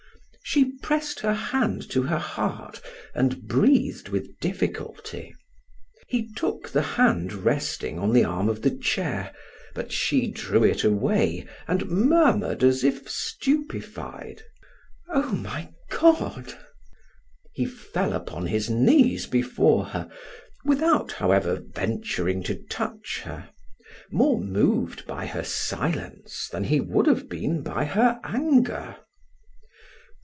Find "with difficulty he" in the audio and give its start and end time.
4.09-6.29